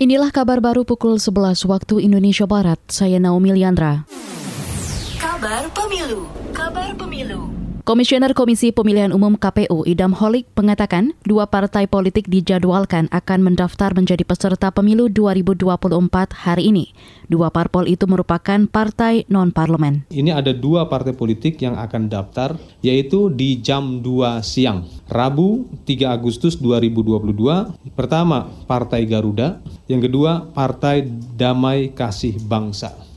Inilah 0.00 0.32
kabar 0.32 0.64
baru 0.64 0.88
pukul 0.88 1.20
11 1.20 1.68
waktu 1.68 2.00
Indonesia 2.00 2.48
Barat. 2.48 2.80
Saya 2.88 3.20
Naomi 3.20 3.52
Liandra. 3.52 4.08
Kabar 5.20 5.68
Pemilu. 5.76 6.24
Kabar 6.56 6.96
Pemilu. 6.96 7.59
Komisioner 7.90 8.38
Komisi 8.38 8.70
Pemilihan 8.70 9.10
Umum 9.10 9.34
KPU 9.34 9.82
Idam 9.82 10.14
Holik 10.14 10.46
mengatakan 10.54 11.10
dua 11.26 11.50
partai 11.50 11.90
politik 11.90 12.30
dijadwalkan 12.30 13.10
akan 13.10 13.42
mendaftar 13.42 13.98
menjadi 13.98 14.22
peserta 14.22 14.70
pemilu 14.70 15.10
2024 15.10 15.98
hari 16.30 16.70
ini. 16.70 16.94
Dua 17.26 17.50
parpol 17.50 17.90
itu 17.90 18.06
merupakan 18.06 18.62
partai 18.70 19.26
non-parlemen. 19.26 20.06
Ini 20.06 20.30
ada 20.30 20.54
dua 20.54 20.86
partai 20.86 21.18
politik 21.18 21.58
yang 21.66 21.74
akan 21.74 22.06
daftar, 22.06 22.54
yaitu 22.78 23.26
di 23.26 23.58
jam 23.58 23.98
2 23.98 24.38
siang, 24.38 24.86
Rabu 25.10 25.66
3 25.82 26.14
Agustus 26.14 26.62
2022. 26.62 27.90
Pertama, 27.98 28.54
Partai 28.70 29.02
Garuda. 29.02 29.58
Yang 29.90 30.06
kedua, 30.06 30.46
Partai 30.54 31.10
Damai 31.10 31.90
Kasih 31.90 32.38
Bangsa. 32.38 33.09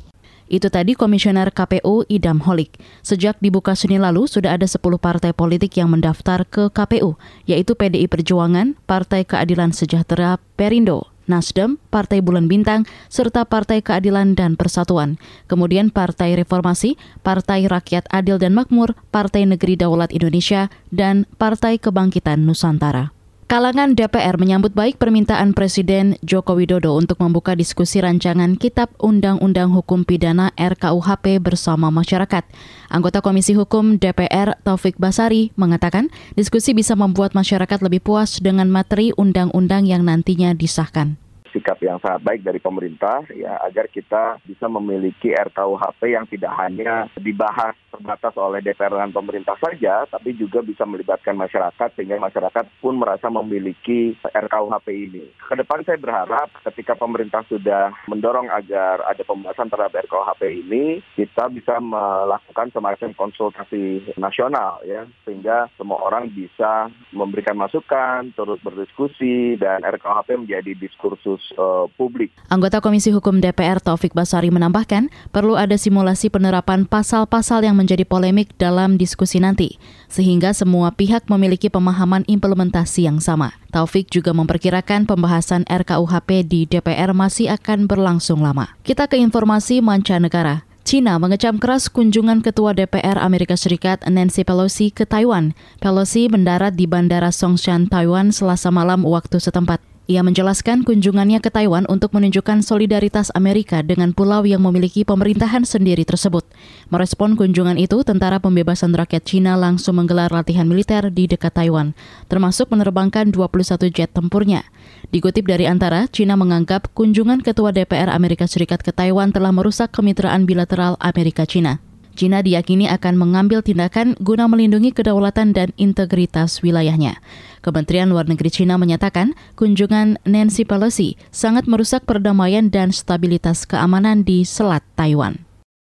Itu 0.53 0.69
tadi 0.69 0.93
Komisioner 0.93 1.49
KPU 1.49 2.05
Idam 2.05 2.37
Holik. 2.45 2.77
Sejak 3.01 3.41
dibuka 3.41 3.73
Senin 3.73 4.05
lalu, 4.05 4.29
sudah 4.29 4.53
ada 4.53 4.69
10 4.69 4.77
partai 5.01 5.33
politik 5.33 5.73
yang 5.81 5.89
mendaftar 5.89 6.45
ke 6.45 6.69
KPU, 6.69 7.17
yaitu 7.49 7.73
PDI 7.73 8.05
Perjuangan, 8.05 8.77
Partai 8.85 9.25
Keadilan 9.25 9.73
Sejahtera 9.73 10.37
Perindo, 10.53 11.09
Nasdem, 11.25 11.81
Partai 11.89 12.21
Bulan 12.21 12.45
Bintang, 12.45 12.85
serta 13.09 13.49
Partai 13.49 13.81
Keadilan 13.81 14.37
dan 14.37 14.53
Persatuan. 14.53 15.17
Kemudian 15.49 15.89
Partai 15.89 16.37
Reformasi, 16.37 17.01
Partai 17.25 17.65
Rakyat 17.65 18.05
Adil 18.13 18.37
dan 18.37 18.53
Makmur, 18.53 18.93
Partai 19.09 19.49
Negeri 19.49 19.73
Daulat 19.73 20.13
Indonesia, 20.13 20.69
dan 20.93 21.25
Partai 21.41 21.81
Kebangkitan 21.81 22.45
Nusantara. 22.45 23.12
Kalangan 23.53 23.93
DPR 23.93 24.41
menyambut 24.41 24.73
baik 24.73 24.97
permintaan 24.97 25.53
Presiden 25.53 26.17
Joko 26.25 26.57
Widodo 26.57 26.97
untuk 26.97 27.21
membuka 27.21 27.53
diskusi 27.53 28.01
rancangan 28.01 28.57
Kitab 28.57 28.89
Undang-Undang 28.97 29.69
Hukum 29.77 30.09
Pidana 30.09 30.49
RKUHP 30.57 31.37
bersama 31.37 31.93
masyarakat. 31.93 32.49
Anggota 32.89 33.21
Komisi 33.21 33.53
Hukum 33.53 34.01
DPR 34.01 34.57
Taufik 34.65 34.97
Basari 34.97 35.53
mengatakan 35.53 36.09
diskusi 36.33 36.73
bisa 36.73 36.97
membuat 36.97 37.37
masyarakat 37.37 37.77
lebih 37.85 38.01
puas 38.01 38.41
dengan 38.41 38.73
materi 38.73 39.13
undang-undang 39.21 39.85
yang 39.85 40.01
nantinya 40.01 40.57
disahkan 40.57 41.21
sikap 41.53 41.77
yang 41.85 42.01
sangat 42.01 42.25
baik 42.25 42.41
dari 42.41 42.57
pemerintah 42.57 43.21
ya 43.29 43.61
agar 43.61 43.85
kita 43.93 44.41
bisa 44.49 44.65
memiliki 44.65 45.29
RKUHP 45.37 46.01
yang 46.09 46.25
tidak 46.25 46.49
hanya 46.57 47.05
dibahas 47.21 47.77
terbatas 47.93 48.33
oleh 48.41 48.65
DPR 48.65 48.97
dan 48.97 49.13
pemerintah 49.13 49.53
saja, 49.61 50.09
tapi 50.09 50.33
juga 50.33 50.65
bisa 50.65 50.81
melibatkan 50.89 51.37
masyarakat 51.37 51.93
sehingga 51.93 52.17
masyarakat 52.17 52.65
pun 52.81 52.97
merasa 52.97 53.29
memiliki 53.29 54.17
RKUHP 54.25 54.87
ini. 54.89 55.23
Ke 55.37 55.53
depan 55.53 55.85
saya 55.85 56.01
berharap 56.01 56.49
ketika 56.73 56.97
pemerintah 56.97 57.45
sudah 57.45 57.93
mendorong 58.09 58.49
agar 58.49 59.05
ada 59.05 59.21
pembahasan 59.21 59.69
terhadap 59.69 60.09
RKUHP 60.09 60.41
ini, 60.65 60.83
kita 61.13 61.53
bisa 61.53 61.77
melakukan 61.77 62.73
semacam 62.73 63.13
konsultasi 63.13 64.01
nasional 64.17 64.81
ya, 64.89 65.05
sehingga 65.21 65.69
semua 65.77 66.01
orang 66.01 66.33
bisa 66.33 66.89
memberikan 67.13 67.55
masukan, 67.55 68.33
terus 68.33 68.59
berdiskusi 68.65 69.55
dan 69.61 69.85
RKUHP 69.85 70.43
menjadi 70.43 70.73
diskursus 70.75 71.39
uh, 71.55 71.87
publik. 71.95 72.33
Anggota 72.49 72.81
Komisi 72.81 73.13
Hukum 73.13 73.39
DPR 73.39 73.79
Taufik 73.79 74.11
Basari 74.17 74.49
menambahkan, 74.49 75.13
perlu 75.29 75.55
ada 75.55 75.77
simulasi 75.77 76.33
penerapan 76.33 76.89
pasal-pasal 76.89 77.63
yang 77.63 77.77
menjadi 77.77 78.03
polemik 78.03 78.51
dalam 78.57 78.97
diskusi 78.97 79.37
nanti, 79.39 79.77
sehingga 80.09 80.51
semua 80.51 80.91
pihak 80.91 81.29
memiliki 81.29 81.69
pemahaman 81.69 82.25
implementasi 82.25 83.07
yang 83.07 83.21
sama. 83.21 83.53
Taufik 83.69 84.09
juga 84.09 84.33
memperkirakan 84.37 85.09
pembahasan 85.09 85.65
RKUHP 85.65 86.45
di 86.45 86.69
DPR 86.69 87.13
masih 87.13 87.49
akan 87.53 87.89
berlangsung 87.89 88.41
lama. 88.41 88.69
Kita 88.85 89.09
ke 89.09 89.17
informasi 89.17 89.81
mancanegara. 89.81 90.72
China 90.83 91.15
mengecam 91.15 91.63
keras 91.63 91.87
kunjungan 91.87 92.43
Ketua 92.43 92.75
DPR 92.75 93.15
Amerika 93.15 93.55
Serikat 93.55 94.03
Nancy 94.03 94.43
Pelosi 94.43 94.91
ke 94.91 95.07
Taiwan. 95.07 95.55
Pelosi 95.79 96.27
mendarat 96.27 96.75
di 96.75 96.83
Bandara 96.83 97.31
Songshan, 97.31 97.87
Taiwan 97.87 98.35
selasa 98.35 98.67
malam 98.67 99.07
waktu 99.07 99.39
setempat. 99.39 99.92
Ia 100.03 100.19
menjelaskan 100.19 100.83
kunjungannya 100.83 101.39
ke 101.39 101.47
Taiwan 101.47 101.87
untuk 101.87 102.11
menunjukkan 102.11 102.59
solidaritas 102.59 103.31
Amerika 103.31 103.79
dengan 103.79 104.11
pulau 104.11 104.43
yang 104.43 104.59
memiliki 104.59 105.07
pemerintahan 105.07 105.63
sendiri 105.63 106.03
tersebut. 106.03 106.43
Merespon 106.91 107.39
kunjungan 107.39 107.79
itu, 107.79 108.03
Tentara 108.03 108.43
Pembebasan 108.43 108.91
Rakyat 108.91 109.23
Cina 109.23 109.55
langsung 109.55 109.95
menggelar 109.95 110.27
latihan 110.27 110.67
militer 110.67 111.07
di 111.07 111.31
dekat 111.31 111.55
Taiwan, 111.55 111.95
termasuk 112.27 112.67
menerbangkan 112.67 113.31
21 113.31 113.95
jet 113.95 114.11
tempurnya. 114.11 114.67
Dikutip 115.15 115.47
dari 115.47 115.71
Antara, 115.71 116.03
Cina 116.11 116.35
menganggap 116.35 116.91
kunjungan 116.91 117.39
Ketua 117.39 117.71
DPR 117.71 118.11
Amerika 118.11 118.43
Serikat 118.43 118.83
ke 118.83 118.91
Taiwan 118.91 119.31
telah 119.31 119.55
merusak 119.55 119.95
kemitraan 119.95 120.43
bilateral 120.43 120.99
Amerika-Cina. 120.99 121.92
China 122.13 122.39
diyakini 122.39 122.89
akan 122.89 123.19
mengambil 123.19 123.59
tindakan 123.59 124.15
guna 124.23 124.47
melindungi 124.47 124.95
kedaulatan 124.95 125.51
dan 125.51 125.69
integritas 125.75 126.63
wilayahnya. 126.63 127.19
Kementerian 127.59 128.07
Luar 128.09 128.25
Negeri 128.25 128.49
China 128.49 128.79
menyatakan 128.79 129.35
kunjungan 129.59 130.21
Nancy 130.23 130.63
Pelosi 130.63 131.19
sangat 131.29 131.67
merusak 131.67 132.07
perdamaian 132.07 132.71
dan 132.71 132.95
stabilitas 132.95 133.67
keamanan 133.67 134.23
di 134.23 134.47
Selat 134.47 134.83
Taiwan. 134.95 135.43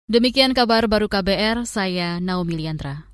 Demikian 0.06 0.54
kabar 0.54 0.86
baru 0.86 1.10
KBR, 1.10 1.66
saya 1.66 2.22
Naomi 2.22 2.62
Liandra. 2.62 3.05